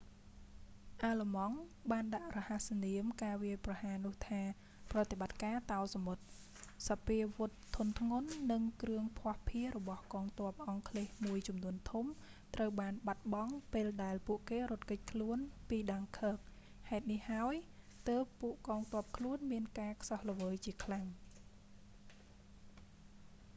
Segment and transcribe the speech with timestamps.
[1.03, 1.57] អាឡឺម៉ង់
[1.91, 4.41] បានដាក់រហស្សនាមការវាយប្រហារនោះថា
[4.91, 12.05] «ប្រតិបត្តិការតោសមុទ្រ»operation sealion។ សព្វាវុធធុនធ្ងន់ និងគ្រឿងភស្តុភាររបស់កងទ័ពអង់គ្លេសមួយចំនួនធំ
[12.55, 15.37] ត្រូវបានបាត់បង់ពេលដែលពួកគេរត់គេចខ្លួន
[15.69, 17.55] ពីដាំងឃើគ dunkirk ហេតុនោះហើយ
[18.09, 21.05] ទើបពួកកងទ័ពខ្លួនមានការខ្សោះល្វើយជាខ្លាំង។